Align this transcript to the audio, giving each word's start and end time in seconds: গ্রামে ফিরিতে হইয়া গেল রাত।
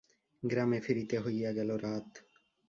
গ্রামে 0.43 0.79
ফিরিতে 0.79 1.17
হইয়া 1.19 1.51
গেল 1.51 1.69
রাত। 1.77 2.09